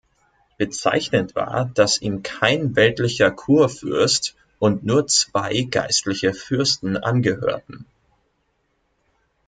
Bezeichnend 0.57 1.35
war, 1.35 1.65
dass 1.75 2.01
ihm 2.01 2.23
kein 2.23 2.75
weltlicher 2.75 3.29
Kurfürst 3.29 4.33
und 4.57 4.83
nur 4.83 5.05
zwei 5.05 5.61
geistliche 5.69 6.33
Fürsten 6.33 6.97
angehörten. 6.97 7.85